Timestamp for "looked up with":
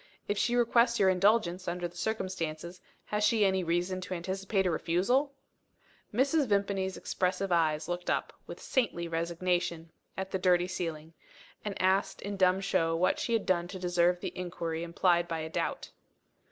7.87-8.59